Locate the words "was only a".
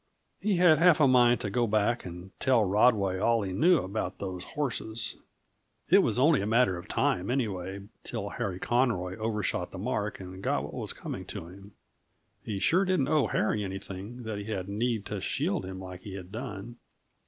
5.99-6.47